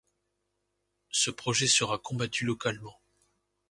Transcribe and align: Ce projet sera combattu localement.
Ce 1.11 1.29
projet 1.29 1.67
sera 1.67 1.99
combattu 1.99 2.43
localement. 2.43 2.97